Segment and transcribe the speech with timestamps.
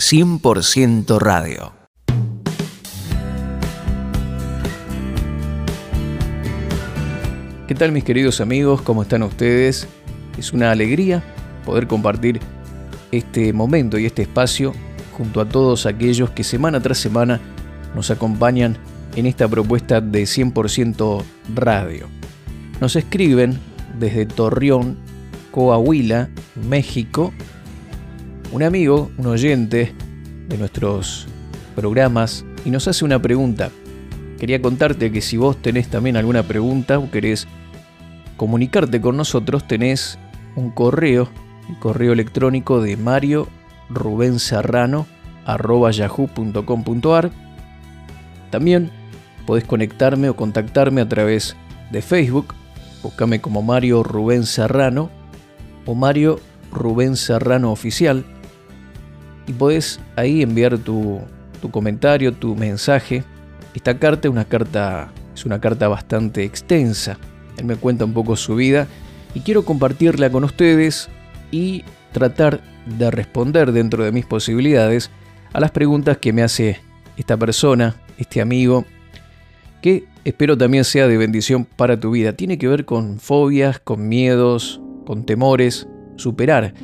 [0.00, 1.72] 100% radio.
[7.68, 8.82] ¿Qué tal mis queridos amigos?
[8.82, 9.86] ¿Cómo están ustedes?
[10.36, 11.22] Es una alegría
[11.64, 12.40] poder compartir
[13.12, 14.72] este momento y este espacio
[15.16, 17.40] junto a todos aquellos que semana tras semana
[17.94, 18.76] nos acompañan
[19.14, 21.22] en esta propuesta de 100%
[21.54, 22.08] radio.
[22.80, 23.60] Nos escriben
[23.96, 24.98] desde Torreón,
[25.52, 26.30] Coahuila,
[26.68, 27.32] México,
[28.52, 29.94] un amigo, un oyente
[30.48, 31.26] de nuestros
[31.74, 33.70] programas y nos hace una pregunta.
[34.38, 37.46] Quería contarte que si vos tenés también alguna pregunta o querés
[38.36, 40.18] comunicarte con nosotros, tenés
[40.56, 41.28] un correo,
[41.68, 43.48] el correo electrónico de Mario
[43.88, 45.06] Rubén Serrano
[45.46, 47.30] yahoo.com.ar.
[48.50, 48.90] También
[49.46, 51.56] podés conectarme o contactarme a través
[51.90, 52.54] de Facebook.
[53.02, 55.10] Búscame como Mario Rubén Serrano
[55.86, 56.40] o Mario
[56.72, 58.24] Rubén Serrano Oficial
[59.46, 61.20] y podés ahí enviar tu,
[61.70, 63.24] comentario, tu mensaje.
[63.74, 67.18] Esta carta es una carta, es una carta bastante extensa.
[67.56, 68.86] Él me cuenta un poco su vida
[69.34, 71.08] y quiero compartirla con ustedes
[71.50, 75.10] y tratar de responder dentro de mis posibilidades
[75.52, 76.80] a las preguntas que me hace
[77.16, 78.84] esta persona, este amigo,
[79.80, 82.32] que espero también sea de bendición para tu vida.
[82.32, 86.74] Tiene que ver con fobias, con miedos, con temores, superar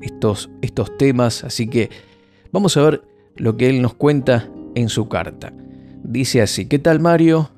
[0.00, 1.90] estos, estos temas, así que
[2.52, 3.02] Vamos a ver
[3.36, 5.52] lo que él nos cuenta en su carta.
[6.02, 7.50] Dice así, ¿qué tal Mario?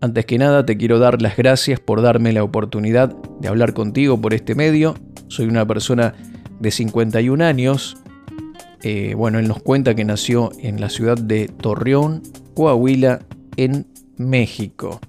[0.00, 4.20] Antes que nada te quiero dar las gracias por darme la oportunidad de hablar contigo
[4.20, 4.94] por este medio.
[5.28, 6.14] Soy una persona
[6.60, 7.96] de 51 años.
[8.82, 12.22] Eh, bueno, él nos cuenta que nació en la ciudad de Torreón,
[12.54, 13.20] Coahuila,
[13.56, 13.86] en
[14.18, 15.00] México.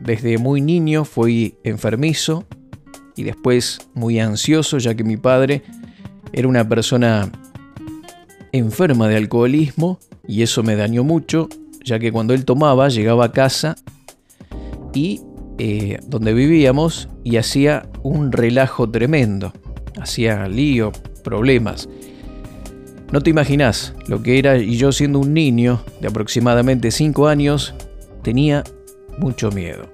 [0.00, 2.46] Desde muy niño fui enfermizo
[3.14, 5.62] y después muy ansioso ya que mi padre
[6.32, 7.30] era una persona
[8.52, 11.48] enferma de alcoholismo y eso me dañó mucho,
[11.84, 13.76] ya que cuando él tomaba llegaba a casa
[14.92, 15.20] y
[15.58, 19.52] eh, donde vivíamos y hacía un relajo tremendo,
[20.00, 20.92] hacía lío,
[21.22, 21.88] problemas.
[23.12, 27.74] No te imaginas lo que era y yo siendo un niño de aproximadamente 5 años
[28.22, 28.64] tenía
[29.18, 29.90] mucho miedo.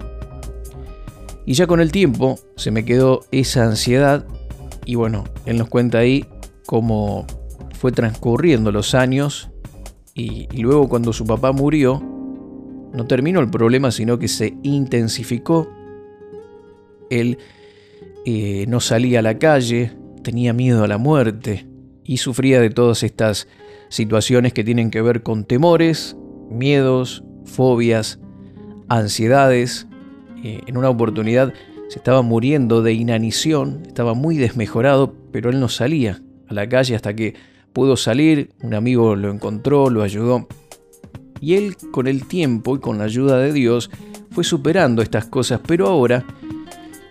[1.47, 4.27] Y ya con el tiempo se me quedó esa ansiedad
[4.85, 6.27] y bueno, él nos cuenta ahí
[6.67, 7.27] cómo
[7.77, 9.51] fue transcurriendo los años
[10.15, 12.03] y, luego cuando su papá murió,
[12.93, 15.69] no terminó el problema, sino que se intensificó.
[17.11, 17.39] Él
[18.25, 19.93] eh, no salía a la calle,
[20.23, 21.67] tenía miedo a la muerte
[22.03, 23.47] y sufría de todas estas
[23.91, 26.17] situaciones que tienen que ver con temores,
[26.51, 28.19] miedos, fobias,
[28.89, 29.87] ansiedades.
[30.43, 31.53] Eh, en una oportunidad
[31.89, 36.95] se estaba muriendo de inanición, estaba muy desmejorado, pero él no salía a la calle
[36.95, 37.35] hasta que
[37.77, 40.49] pudo salir, un amigo lo encontró, lo ayudó.
[41.43, 43.91] Y él con el tiempo y con la ayuda de Dios
[44.31, 46.25] fue superando estas cosas, pero ahora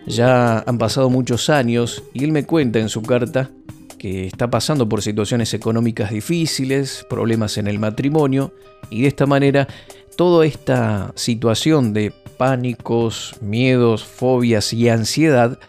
[0.08, 3.48] ya han pasado muchos años y él me cuenta en su carta
[3.96, 8.52] que está pasando por situaciones económicas difíciles, problemas en el matrimonio
[8.90, 9.68] y de esta manera
[10.16, 15.60] toda esta situación de pánicos, miedos, fobias y ansiedad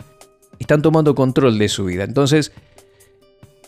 [0.58, 2.04] están tomando control de su vida.
[2.04, 2.52] Entonces,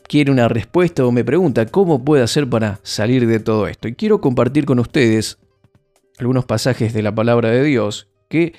[0.10, 3.88] quiere una respuesta o me pregunta cómo puede hacer para salir de todo esto.
[3.88, 5.38] Y quiero compartir con ustedes
[6.18, 8.54] algunos pasajes de la palabra de Dios que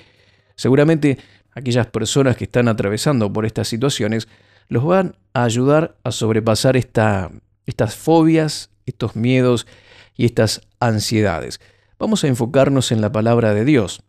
[0.55, 1.17] seguramente
[1.51, 4.29] aquellas personas que están atravesando por estas situaciones
[4.69, 7.29] los van a ayudar a sobrepasar esta,
[7.65, 9.67] estas fobias, estos miedos
[10.15, 11.59] y estas ansiedades.
[11.99, 14.03] Vamos a enfocarnos en la palabra de Dios.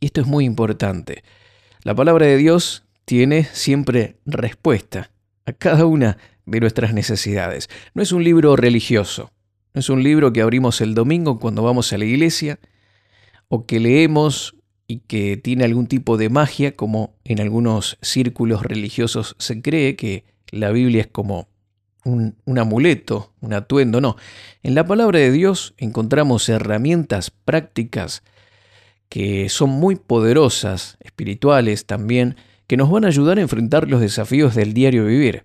[0.00, 1.24] Y esto es muy importante.
[1.82, 5.10] La palabra de Dios tiene siempre respuesta
[5.44, 7.68] a cada una de nuestras necesidades.
[7.94, 9.30] No es un libro religioso,
[9.74, 12.58] no es un libro que abrimos el domingo cuando vamos a la iglesia
[13.48, 14.56] o que leemos
[14.88, 20.24] y que tiene algún tipo de magia, como en algunos círculos religiosos se cree que
[20.50, 21.48] la Biblia es como
[22.04, 24.16] un, un, amuleto, un atuendo, no.
[24.62, 28.22] En la palabra de Dios encontramos herramientas prácticas
[29.08, 34.54] que son muy poderosas, espirituales también, que nos van a ayudar a enfrentar los desafíos
[34.54, 35.42] del diario vivir.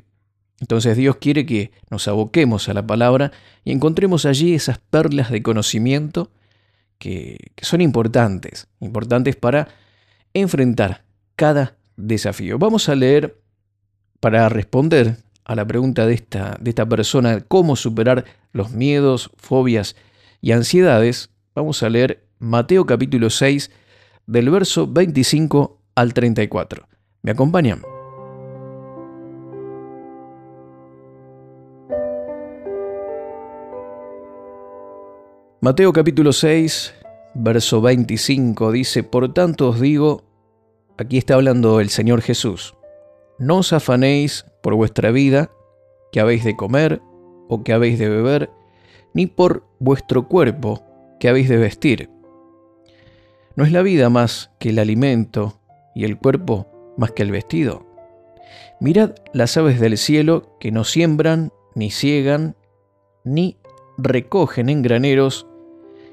[0.62, 3.32] Entonces Dios quiere que nos aboquemos a la palabra
[3.66, 6.32] y encontremos allí esas perlas de conocimiento
[7.00, 9.68] que, son importantes, importantes para
[10.36, 11.04] enfrentar
[11.36, 12.60] cada desafío.
[12.60, 13.42] Vamos a leer
[14.20, 19.96] para responder a la pregunta de esta, de esta persona, cómo superar los miedos, fobias
[20.42, 21.32] y ansiedades.
[21.56, 23.72] Vamos a leer Mateo capítulo 6
[24.28, 26.88] del verso 25 al 34.
[27.24, 27.82] ¿Me acompañan?
[35.64, 36.92] Mateo capítulo 6,
[37.36, 40.24] verso 25 dice, Por tanto os digo,
[40.98, 42.74] aquí está hablando el Señor Jesús,
[43.38, 45.52] no os afanéis por vuestra vida,
[46.12, 47.00] que habéis de comer
[47.48, 48.50] o que habéis de beber,
[49.14, 50.82] ni por vuestro cuerpo,
[51.20, 52.10] que habéis de vestir.
[53.56, 55.60] ¿No es la vida más que el alimento
[55.94, 57.86] y el cuerpo más que el vestido?
[58.80, 62.56] Mirad las aves del cielo que no siembran, ni ciegan,
[63.24, 63.58] ni
[63.98, 65.48] recogen en graneros,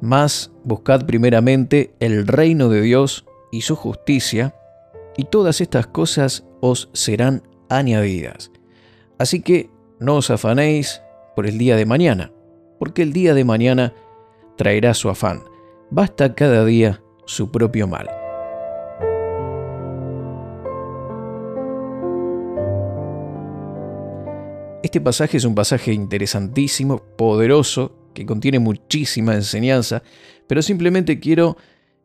[0.00, 4.54] Mas buscad primeramente el reino de Dios y su justicia,
[5.16, 8.50] y todas estas cosas os serán añadidas.
[9.18, 11.02] Así que no os afanéis
[11.36, 12.32] por el día de mañana,
[12.78, 13.92] porque el día de mañana
[14.56, 15.42] traerá su afán.
[15.90, 18.08] Basta cada día su propio mal.
[24.82, 30.02] Este pasaje es un pasaje interesantísimo, poderoso, que contiene muchísima enseñanza,
[30.46, 31.56] pero simplemente quiero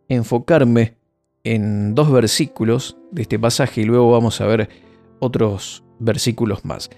[0.08, 0.96] enfocarme
[1.44, 4.70] en dos versículos de este pasaje y luego vamos a ver
[5.20, 6.90] otros versículos más.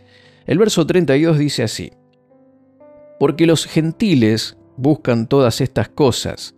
[0.46, 1.92] El verso 32 dice así,
[3.20, 6.56] porque los gentiles buscan todas estas cosas.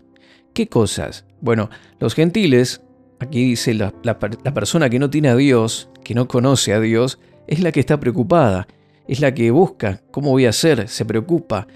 [0.54, 1.26] ¿Qué cosas?
[1.42, 1.70] Bueno,
[2.00, 2.82] los gentiles,
[3.20, 7.62] aquí dice la, persona que no tiene a Dios, que no conoce a Dios, es
[7.62, 8.68] la que está preocupada,
[9.08, 11.68] es la que busca cómo voy a hacer, se preocupa,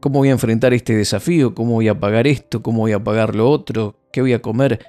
[0.00, 1.54] ¿Cómo voy a enfrentar este desafío?
[1.54, 2.62] ¿Cómo voy a pagar esto?
[2.62, 3.96] ¿Cómo voy a pagar lo otro?
[4.10, 4.80] ¿Qué voy a comer?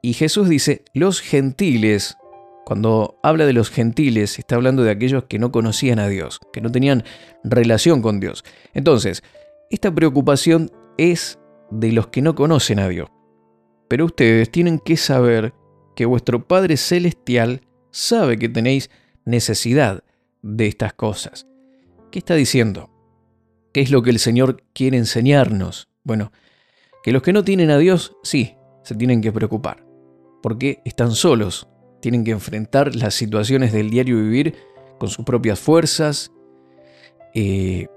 [0.00, 2.16] Y Jesús dice, los gentiles,
[2.64, 6.62] cuando habla de los gentiles, está hablando de aquellos que no conocían a Dios, que
[6.62, 7.04] no tenían
[7.42, 8.44] relación con Dios.
[8.72, 9.22] Entonces,
[9.70, 11.38] esta preocupación es
[11.70, 13.10] de los que no conocen a Dios.
[13.88, 15.52] Pero ustedes tienen que saber
[15.94, 17.60] que vuestro Padre Celestial
[17.90, 18.90] sabe que tenéis
[19.26, 20.02] necesidad
[20.40, 21.46] de estas cosas.
[22.10, 22.93] ¿Qué está diciendo?
[23.74, 25.88] ¿Qué es lo que el Señor quiere enseñarnos?
[26.04, 26.30] Bueno,
[27.02, 28.54] que los que no tienen a Dios, sí,
[28.84, 29.84] se tienen que preocupar,
[30.44, 31.66] porque están solos,
[32.00, 34.54] tienen que enfrentar las situaciones del diario vivir
[35.00, 36.30] con sus propias fuerzas,
[37.34, 37.88] eh,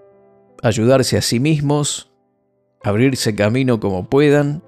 [0.63, 2.11] ayudarse a sí mismos,
[2.83, 4.63] abrirse camino como puedan,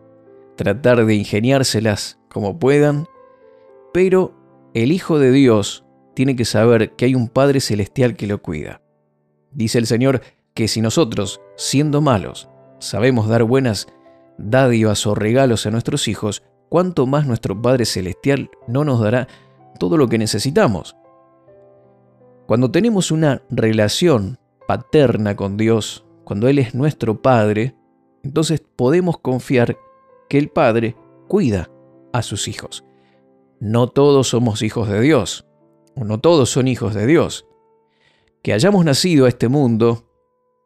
[0.57, 3.07] tratar de ingeniárselas como puedan,
[3.95, 4.35] pero
[4.75, 8.83] el Hijo de Dios tiene que saber que hay un Padre Celestial que lo cuida.
[9.51, 10.21] Dice el Señor,
[10.59, 13.87] que si nosotros, siendo malos, sabemos dar buenas
[14.37, 19.29] dádivas o regalos a nuestros hijos, cuánto más nuestro Padre Celestial no nos dará
[19.79, 20.97] todo lo que necesitamos.
[22.45, 24.37] Cuando tenemos una relación
[24.67, 27.77] paterna con Dios, cuando Él es nuestro Padre,
[28.21, 29.77] entonces podemos confiar
[30.27, 30.97] que el Padre
[31.29, 31.69] cuida
[32.11, 32.83] a sus hijos.
[33.61, 35.47] No todos somos hijos de Dios,
[35.95, 37.45] o no todos son hijos de Dios.
[38.43, 40.08] Que hayamos nacido a este mundo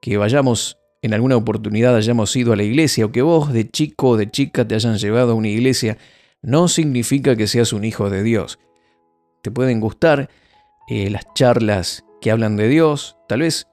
[0.04, 4.10] que vayamos en alguna oportunidad hayamos ido a la iglesia o que vos de chico
[4.10, 5.98] o de chica te hayan llevado a una iglesia,
[6.42, 8.60] no significa que seas un hijo de Dios.
[9.44, 10.30] Te pueden gustar
[10.90, 13.66] eh, las charlas que hablan de Dios, tal vez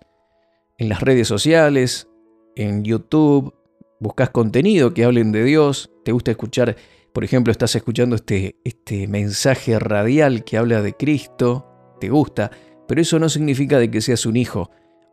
[0.78, 2.06] en las redes sociales,
[2.54, 3.52] en YouTube,
[3.98, 6.76] buscas contenido que hablen de Dios, te gusta escuchar,
[7.12, 12.52] por ejemplo, estás escuchando este, este mensaje radial que habla de Cristo, te gusta,
[12.86, 14.70] pero eso no significa de que seas un hijo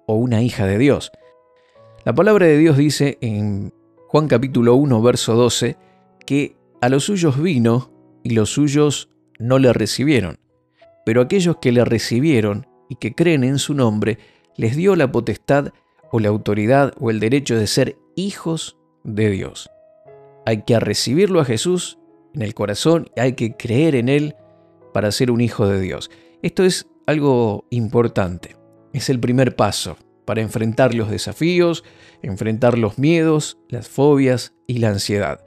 [0.07, 1.11] o una hija de Dios.
[2.03, 3.73] La palabra de Dios dice en
[4.07, 5.77] Juan capítulo 1, verso 12,
[6.25, 7.91] que a los suyos vino
[8.23, 10.39] y los suyos no le recibieron.
[11.05, 14.17] Pero aquellos que le recibieron y que creen en su nombre,
[14.55, 15.73] les dio la potestad
[16.11, 19.69] o la autoridad o el derecho de ser hijos de Dios.
[20.45, 21.99] Hay que recibirlo a Jesús
[22.33, 24.35] en el corazón y hay que creer en Él
[24.93, 26.09] para ser un hijo de Dios.
[26.41, 28.56] Esto es algo importante
[28.97, 31.83] es el primer paso para enfrentar los desafíos,
[32.21, 35.43] enfrentar los miedos, las fobias y la ansiedad.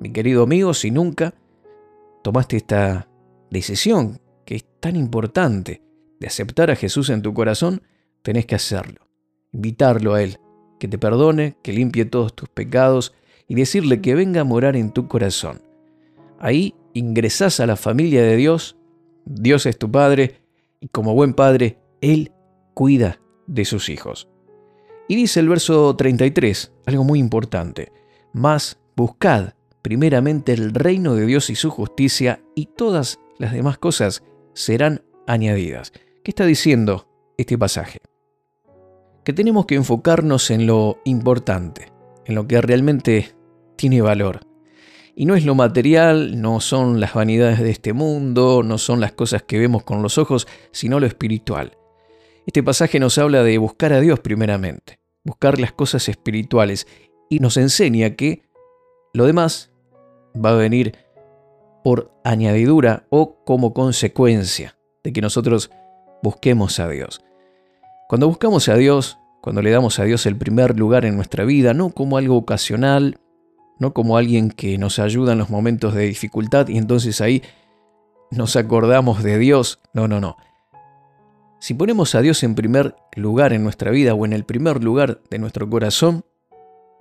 [0.00, 1.34] Mi querido amigo, si nunca
[2.22, 3.08] tomaste esta
[3.50, 5.82] decisión que es tan importante
[6.20, 7.82] de aceptar a Jesús en tu corazón,
[8.22, 9.08] tenés que hacerlo.
[9.52, 10.38] Invitarlo a Él,
[10.78, 13.14] que te perdone, que limpie todos tus pecados
[13.46, 15.62] y decirle que venga a morar en tu corazón.
[16.38, 18.76] Ahí ingresás a la familia de Dios,
[19.24, 20.36] Dios es tu Padre,
[20.80, 22.32] y como buen Padre, Él
[22.78, 23.18] cuida
[23.48, 24.28] de sus hijos.
[25.08, 27.90] Y dice el verso 33, algo muy importante,
[28.32, 34.22] más buscad primeramente el reino de Dios y su justicia, y todas las demás cosas
[34.52, 35.92] serán añadidas.
[36.22, 37.98] ¿Qué está diciendo este pasaje?
[39.24, 41.90] Que tenemos que enfocarnos en lo importante,
[42.26, 43.34] en lo que realmente
[43.74, 44.42] tiene valor.
[45.16, 49.10] Y no es lo material, no son las vanidades de este mundo, no son las
[49.10, 51.77] cosas que vemos con los ojos, sino lo espiritual.
[52.48, 56.86] Este pasaje nos habla de buscar a Dios primeramente, buscar las cosas espirituales,
[57.28, 58.40] y nos enseña que
[59.12, 59.70] lo demás
[60.34, 60.96] va a venir
[61.84, 65.70] por añadidura o como consecuencia de que nosotros
[66.22, 67.22] busquemos a Dios.
[68.08, 71.74] Cuando buscamos a Dios, cuando le damos a Dios el primer lugar en nuestra vida,
[71.74, 73.20] no como algo ocasional,
[73.78, 77.42] no como alguien que nos ayuda en los momentos de dificultad y entonces ahí
[78.30, 79.80] nos acordamos de Dios.
[79.92, 80.38] No, no, no.
[81.60, 85.20] Si ponemos a Dios en primer lugar en nuestra vida o en el primer lugar
[85.28, 86.24] de nuestro corazón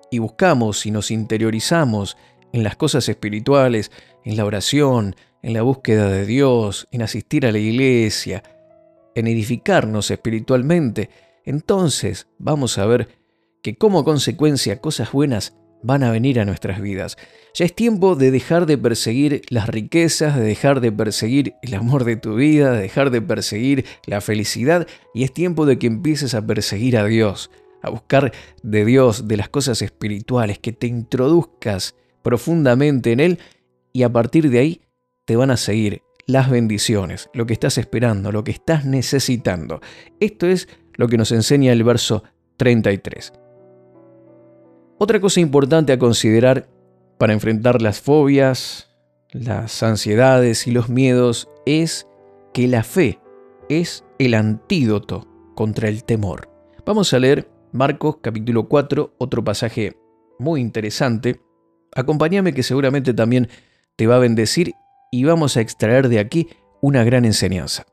[0.09, 2.17] y buscamos y nos interiorizamos
[2.53, 3.91] en las cosas espirituales,
[4.25, 8.41] en la oración, en la búsqueda de Dios, en asistir a la iglesia,
[9.13, 11.09] en edificarnos espiritualmente,
[11.45, 13.09] entonces vamos a ver
[13.61, 17.17] que como consecuencia cosas buenas van a venir a nuestras vidas.
[17.53, 22.03] Ya es tiempo de dejar de perseguir las riquezas, de dejar de perseguir el amor
[22.03, 26.33] de tu vida, de dejar de perseguir la felicidad y es tiempo de que empieces
[26.33, 27.49] a perseguir a Dios,
[27.81, 28.31] a buscar
[28.63, 33.39] de Dios, de las cosas espirituales, que te introduzcas profundamente en Él
[33.93, 34.81] y a partir de ahí
[35.25, 39.81] te van a seguir las bendiciones, lo que estás esperando, lo que estás necesitando.
[40.19, 42.23] Esto es lo que nos enseña el verso
[42.57, 43.33] 33.
[44.99, 46.67] Otra cosa importante a considerar
[47.19, 48.89] para enfrentar las fobias,
[49.31, 52.07] las ansiedades y los miedos es
[52.51, 53.19] que la fe
[53.69, 56.49] es el antídoto contra el temor.
[56.83, 59.95] Vamos a leer Marcos capítulo 4, otro pasaje
[60.39, 61.41] muy interesante.
[61.93, 63.49] Acompáñame que seguramente también
[63.97, 64.73] te va a bendecir
[65.11, 66.49] y vamos a extraer de aquí
[66.81, 67.85] una gran enseñanza.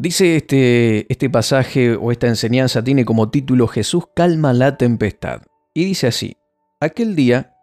[0.00, 5.42] Dice este, este pasaje o esta enseñanza tiene como título Jesús calma la tempestad.
[5.74, 6.38] Y dice así,
[6.80, 7.54] aquel día,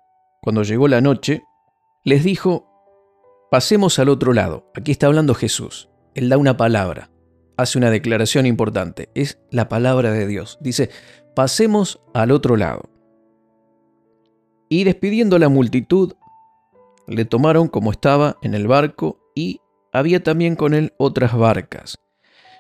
[0.44, 1.42] cuando llegó la noche,
[2.04, 2.70] les dijo,
[3.50, 4.72] pasemos al otro lado.
[4.76, 5.90] Aquí está hablando Jesús.
[6.14, 7.10] Él da una palabra,
[7.58, 9.10] hace una declaración importante.
[9.16, 10.60] Es la palabra de Dios.
[10.62, 10.92] Dice,
[11.36, 12.88] pasemos al otro lado.
[14.70, 16.14] Y despidiendo a la multitud,
[17.08, 19.60] le tomaron como estaba en el barco y
[19.92, 21.98] había también con él otras barcas.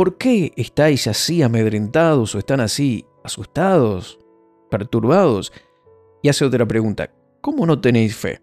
[0.00, 4.18] ¿por qué estáis así amedrentados o están así asustados,
[4.70, 5.52] perturbados?
[6.22, 7.10] Y hace otra pregunta,
[7.42, 8.40] ¿cómo no tenéis fe?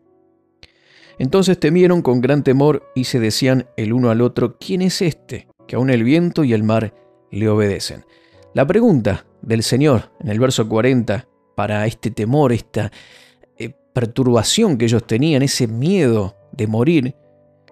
[1.17, 5.47] Entonces temieron con gran temor y se decían el uno al otro, ¿quién es este?
[5.67, 6.93] Que aun el viento y el mar
[7.31, 8.05] le obedecen.
[8.53, 12.91] La pregunta del Señor en el verso 40 para este temor, esta
[13.57, 17.15] eh, perturbación que ellos tenían, ese miedo de morir,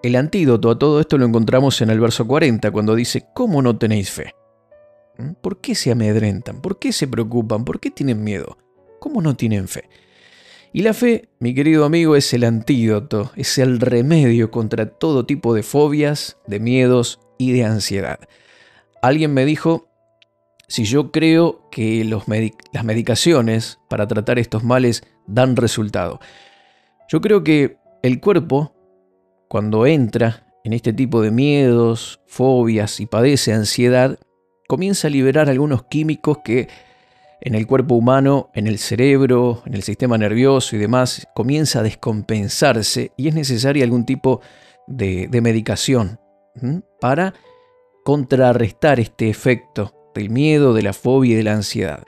[0.06, 3.78] el antídoto a todo esto lo encontramos en el verso 40, cuando dice, ¿cómo no
[3.78, 4.36] tenéis fe?
[5.18, 5.32] ¿Mm?
[5.42, 6.62] ¿Por qué se amedrentan?
[6.62, 7.66] ¿Por qué se preocupan?
[7.66, 8.58] ¿Por qué tienen miedo?
[9.00, 9.90] ¿Cómo no tienen fe?
[10.74, 15.54] Y la fe, mi querido amigo, es el antídoto, es el remedio contra todo tipo
[15.56, 18.20] de fobias, de miedos y de ansiedad.
[19.02, 19.88] Alguien me dijo,
[20.68, 22.28] si yo creo que las
[22.84, 26.20] medicaciones para tratar estos males dan resultado.
[27.08, 28.75] Yo creo que el cuerpo,
[29.48, 34.18] cuando entra en este tipo de miedos, fobias y padece ansiedad,
[34.68, 36.68] comienza a liberar algunos químicos que
[37.42, 41.84] en el cuerpo humano, en el cerebro, en el sistema nervioso y demás, comienza a
[41.84, 44.42] descompensarse y es necesaria algún tipo
[44.88, 46.20] de, medicación
[47.00, 47.34] para
[48.04, 52.04] contrarrestar este efecto del miedo, de la fobia y de la ansiedad.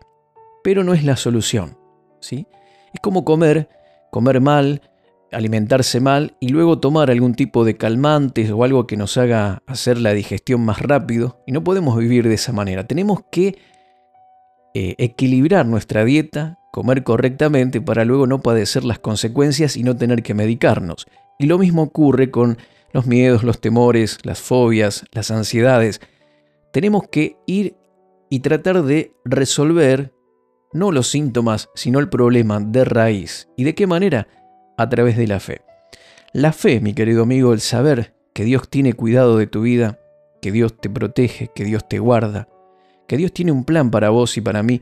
[0.63, 1.77] Pero no es la solución.
[2.20, 2.48] ¿sí?
[2.94, 3.70] Es como comer,
[4.12, 4.82] comer mal,
[5.31, 10.00] alimentarse mal y luego tomar algún tipo de calmantes o algo que nos haga hacer
[10.00, 11.41] la digestión más rápido.
[11.46, 12.88] Y no podemos vivir de esa manera.
[12.88, 13.57] Tenemos que
[14.74, 20.24] eh, equilibrar nuestra dieta, comer correctamente para luego no padecer las consecuencias y no tener
[20.24, 21.07] que medicarnos.
[21.39, 22.57] Y lo mismo ocurre con
[22.93, 26.01] los miedos, los temores, las fobias, las ansiedades.
[26.72, 27.75] Tenemos que ir
[28.29, 30.13] y tratar de resolver
[30.74, 33.50] no los síntomas, sino el problema de raíz.
[33.55, 34.27] ¿Y de qué manera?
[34.77, 35.62] A través de la fe.
[36.34, 40.00] La fe, mi querido amigo, el saber que Dios tiene cuidado de tu vida,
[40.41, 42.48] que Dios te protege, que Dios te guarda,
[43.07, 44.81] que Dios tiene un plan para vos y para mí.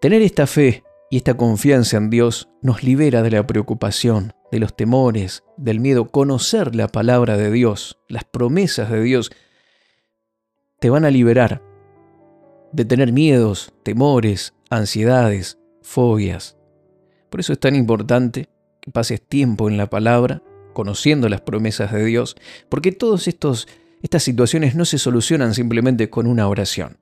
[0.00, 4.74] Tener esta fe y esta confianza en Dios nos libera de la preocupación, de los
[4.74, 6.06] temores, del miedo.
[6.06, 9.30] Conocer la palabra de Dios, las promesas de Dios,
[10.80, 11.62] te van a liberar
[12.72, 16.56] de tener miedos, temores, ansiedades, fobias.
[17.30, 18.48] Por eso es tan importante
[18.84, 20.42] que pases tiempo en la palabra,
[20.74, 22.36] conociendo las promesas de Dios,
[22.68, 26.98] porque todas estas situaciones no se solucionan simplemente con una oración.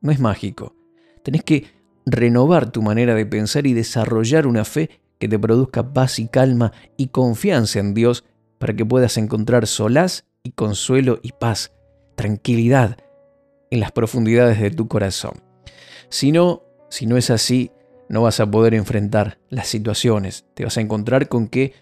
[0.00, 0.74] No es mágico.
[1.22, 1.66] Tenés que
[2.04, 6.72] renovar tu manera de pensar y desarrollar una fe que te produzca paz y calma
[6.96, 8.24] y confianza en Dios
[8.58, 11.70] para que puedas encontrar solaz y consuelo y paz,
[12.16, 12.96] tranquilidad
[13.70, 15.34] en las profundidades de tu corazón.
[16.08, 17.70] Si no, si no es así,
[18.10, 20.44] no vas a poder enfrentar las situaciones.
[20.54, 21.74] Te vas a encontrar con que,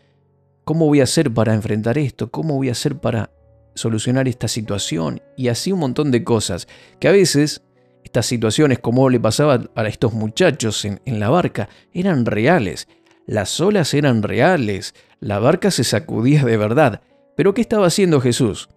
[0.65, 2.31] ¿cómo voy a hacer para enfrentar esto?
[2.31, 3.31] ¿Cómo voy a hacer para
[3.75, 5.23] solucionar esta situación?
[5.39, 6.69] Y así un montón de cosas
[7.01, 7.63] que a veces
[8.05, 12.89] estas situaciones, como le pasaba a estos muchachos en, la barca, eran reales.
[13.27, 14.95] Las olas eran reales.
[15.21, 17.01] La barca se sacudía de verdad.
[17.37, 18.69] Pero ¿qué estaba haciendo Jesús?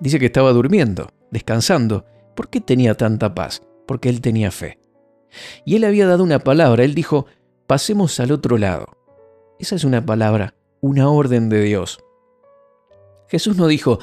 [0.00, 2.04] Dice que estaba durmiendo, descansando.
[2.34, 3.62] ¿Por qué tenía tanta paz?
[3.86, 4.80] Porque él tenía fe.
[5.64, 7.26] Y él había dado una palabra, él dijo,
[7.66, 8.86] pasemos al otro lado.
[9.58, 12.02] Esa es una palabra, una orden de Dios.
[13.28, 13.98] Jesús no dijo,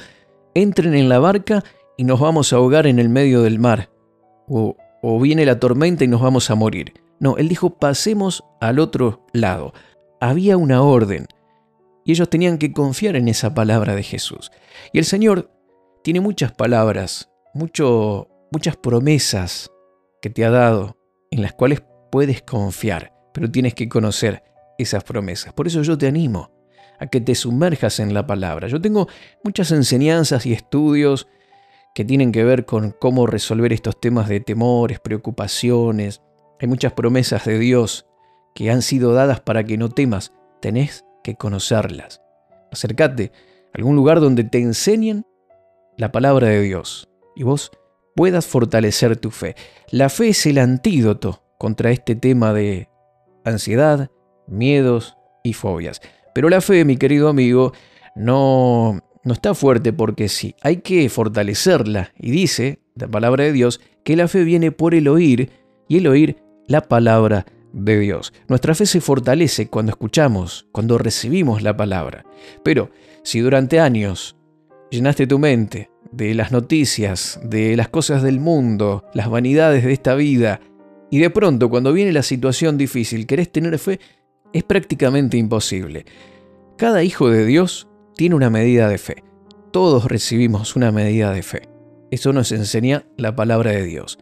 [0.53, 1.63] entren en la barca
[1.97, 3.89] y nos vamos a ahogar en el medio del mar,
[4.47, 6.93] o, o viene la tormenta y nos vamos a morir.
[7.19, 9.73] No, él dijo, pasemos al otro lado.
[10.19, 11.27] Había una orden,
[12.05, 14.51] y ellos tenían que confiar en esa palabra de Jesús.
[14.93, 15.51] Y el Señor
[16.03, 19.71] tiene muchas palabras, mucho, muchas promesas
[20.21, 20.96] que te ha dado
[21.37, 24.43] en las cuales puedes confiar, pero tienes que conocer
[24.77, 25.53] esas promesas.
[25.53, 26.51] Por eso yo te animo
[26.99, 28.67] a que te sumerjas en la palabra.
[28.67, 29.07] Yo tengo
[29.43, 31.27] muchas enseñanzas y estudios
[31.93, 36.21] que tienen que ver con cómo resolver estos temas de temores, preocupaciones.
[36.59, 38.07] Hay muchas promesas de Dios
[38.55, 40.33] que han sido dadas para que no temas.
[40.59, 42.21] Tenés que conocerlas.
[42.71, 43.31] Acércate
[43.73, 45.23] a algún lugar donde te enseñen
[45.97, 47.71] la palabra de Dios y vos
[48.17, 49.55] puedas fortalecer tu fe.
[49.91, 52.89] La fe es el antídoto contra este tema de
[53.45, 54.09] ansiedad,
[54.47, 56.01] miedos y fobias.
[56.33, 57.73] Pero la fe, mi querido amigo,
[58.15, 62.11] no, no está fuerte porque sí, hay que fortalecerla.
[62.17, 65.51] Y dice la palabra de Dios que la fe viene por el oír
[65.87, 68.33] y el oír la palabra de Dios.
[68.47, 72.25] Nuestra fe se fortalece cuando escuchamos, cuando recibimos la palabra.
[72.63, 72.89] Pero
[73.23, 74.35] si durante años
[74.89, 80.15] llenaste tu mente de las noticias, de las cosas del mundo, las vanidades de esta
[80.15, 80.59] vida,
[81.09, 83.99] y de pronto cuando viene la situación difícil querés tener fe,
[84.53, 86.05] es prácticamente imposible.
[86.77, 89.23] Cada hijo de Dios tiene una medida de fe.
[89.71, 91.69] Todos recibimos una medida de fe.
[92.11, 94.17] Eso nos enseña la palabra de Dios.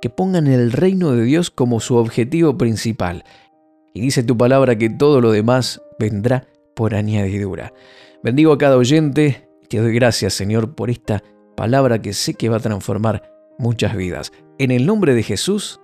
[0.00, 3.24] que pongan el reino de Dios como su objetivo principal.
[3.94, 7.72] Y dice tu palabra que todo lo demás vendrá por añadidura.
[8.22, 11.22] Bendigo a cada oyente te doy gracias, Señor, por esta
[11.56, 14.32] palabra que sé que va a transformar muchas vidas.
[14.58, 15.80] En el nombre de Jesús,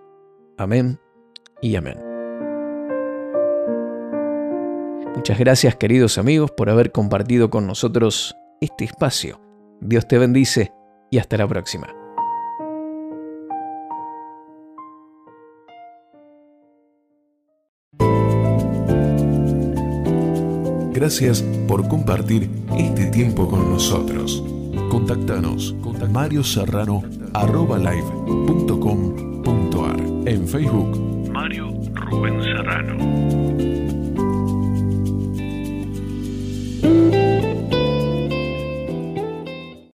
[0.58, 0.98] amén
[1.60, 1.98] y amén.
[5.14, 9.40] Muchas gracias queridos amigos por haber compartido con nosotros este espacio.
[9.80, 10.72] Dios te bendice
[11.10, 12.01] y hasta la próxima.
[21.02, 24.40] Gracias por compartir este tiempo con nosotros.
[24.88, 27.02] Contactanos con Mario Serrano
[27.34, 28.06] live.com.ar
[30.26, 33.02] en Facebook Mario Rubén Serrano.